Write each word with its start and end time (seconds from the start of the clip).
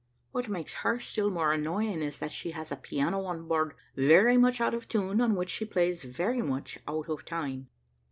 What 0.31 0.47
makes 0.49 0.73
her 0.81 0.97
still 0.97 1.29
more 1.29 1.53
annoying 1.53 2.01
is, 2.01 2.17
that 2.17 2.31
she 2.31 2.49
has 2.57 2.71
a 2.71 2.75
piano 2.75 3.23
on 3.25 3.47
board, 3.47 3.75
very 3.95 4.35
much 4.35 4.59
out 4.59 4.73
of 4.73 4.87
tune, 4.89 5.21
on 5.21 5.35
which 5.35 5.51
she 5.51 5.63
plays 5.63 6.01
very 6.03 6.41
much 6.41 6.79
out 6.87 7.07
of 7.07 7.23
time. 7.23 7.67